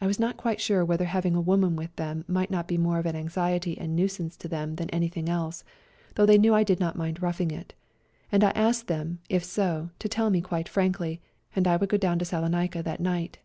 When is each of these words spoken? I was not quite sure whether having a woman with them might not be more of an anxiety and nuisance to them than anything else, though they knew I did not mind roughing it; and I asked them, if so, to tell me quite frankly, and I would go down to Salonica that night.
I 0.00 0.06
was 0.06 0.20
not 0.20 0.36
quite 0.36 0.60
sure 0.60 0.84
whether 0.84 1.06
having 1.06 1.34
a 1.34 1.40
woman 1.40 1.74
with 1.74 1.96
them 1.96 2.24
might 2.28 2.48
not 2.48 2.68
be 2.68 2.78
more 2.78 3.00
of 3.00 3.06
an 3.06 3.16
anxiety 3.16 3.76
and 3.76 3.96
nuisance 3.96 4.36
to 4.36 4.46
them 4.46 4.76
than 4.76 4.88
anything 4.90 5.28
else, 5.28 5.64
though 6.14 6.26
they 6.26 6.38
knew 6.38 6.54
I 6.54 6.62
did 6.62 6.78
not 6.78 6.94
mind 6.94 7.20
roughing 7.20 7.50
it; 7.50 7.74
and 8.30 8.44
I 8.44 8.50
asked 8.50 8.86
them, 8.86 9.18
if 9.28 9.42
so, 9.42 9.90
to 9.98 10.08
tell 10.08 10.30
me 10.30 10.40
quite 10.40 10.68
frankly, 10.68 11.20
and 11.56 11.66
I 11.66 11.74
would 11.76 11.88
go 11.88 11.96
down 11.96 12.20
to 12.20 12.24
Salonica 12.24 12.84
that 12.84 13.00
night. 13.00 13.38